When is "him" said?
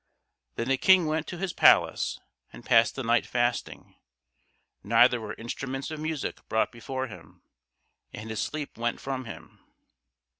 7.05-7.43, 9.25-9.59